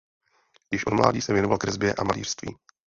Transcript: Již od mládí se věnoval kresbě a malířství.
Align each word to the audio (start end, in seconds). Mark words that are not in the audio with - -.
Již 0.71 0.85
od 0.85 0.93
mládí 0.93 1.21
se 1.21 1.33
věnoval 1.33 1.57
kresbě 1.57 1.93
a 1.93 2.03
malířství. 2.03 2.55